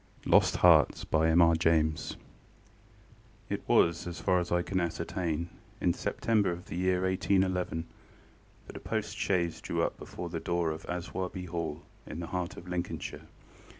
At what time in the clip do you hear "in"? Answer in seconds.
5.79-5.93, 12.07-12.19